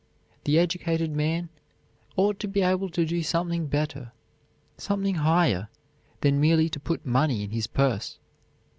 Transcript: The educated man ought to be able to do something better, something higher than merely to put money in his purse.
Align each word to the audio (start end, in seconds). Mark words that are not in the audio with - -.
The 0.45 0.57
educated 0.57 1.11
man 1.11 1.49
ought 2.15 2.39
to 2.39 2.47
be 2.47 2.63
able 2.63 2.89
to 2.89 3.05
do 3.05 3.21
something 3.21 3.67
better, 3.67 4.11
something 4.75 5.13
higher 5.13 5.69
than 6.21 6.41
merely 6.41 6.69
to 6.69 6.79
put 6.79 7.05
money 7.05 7.43
in 7.43 7.51
his 7.51 7.67
purse. 7.67 8.17